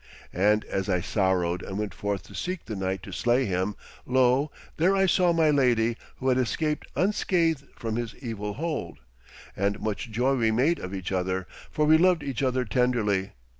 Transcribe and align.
And 0.33 0.65
as 0.65 0.89
I 0.89 0.99
sorrowed 0.99 1.61
and 1.61 1.77
went 1.77 1.93
forth 1.93 2.23
to 2.23 2.33
seek 2.33 2.65
the 2.65 2.75
knight 2.75 3.03
to 3.03 3.11
slay 3.13 3.45
him, 3.45 3.75
lo, 4.07 4.49
there 4.77 4.95
I 4.95 5.05
saw 5.05 5.31
my 5.31 5.51
lady, 5.51 5.95
who 6.15 6.29
had 6.29 6.39
escaped 6.39 6.87
unscathed 6.95 7.65
from 7.75 7.97
his 7.97 8.15
evil 8.15 8.55
hold. 8.55 8.97
And 9.55 9.79
much 9.79 10.09
joy 10.09 10.33
we 10.37 10.49
made 10.49 10.79
of 10.79 10.95
each 10.95 11.11
other, 11.11 11.45
for 11.69 11.85
we 11.85 11.99
loved 11.99 12.23
each 12.23 12.41
other 12.41 12.65
tenderly. 12.65 13.33